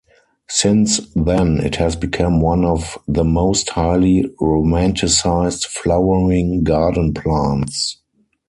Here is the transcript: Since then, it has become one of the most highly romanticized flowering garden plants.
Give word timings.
Since 0.49 1.11
then, 1.13 1.57
it 1.59 1.75
has 1.75 1.95
become 1.95 2.41
one 2.41 2.65
of 2.65 2.97
the 3.07 3.23
most 3.23 3.69
highly 3.69 4.23
romanticized 4.41 5.67
flowering 5.67 6.63
garden 6.63 7.13
plants. 7.13 7.97